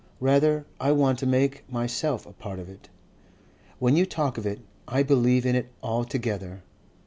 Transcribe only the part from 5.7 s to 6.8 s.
altogether."